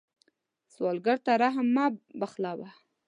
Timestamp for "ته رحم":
1.25-1.67